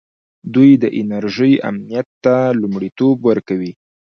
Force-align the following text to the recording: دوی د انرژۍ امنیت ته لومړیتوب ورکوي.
دوی 0.53 0.71
د 0.83 0.85
انرژۍ 0.99 1.53
امنیت 1.69 2.07
ته 2.23 2.35
لومړیتوب 2.61 3.15
ورکوي. 3.29 3.71